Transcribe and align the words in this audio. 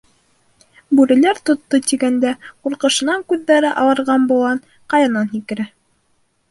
Бүреләр 0.99 1.41
тотто, 1.49 1.79
тигәндә, 1.91 2.31
ҡурҡышынан 2.67 3.29
күҙҙәре 3.35 3.75
аларған 3.83 4.27
болан... 4.35 4.67
ҡаянан 4.95 5.35
һикерә. 5.37 5.71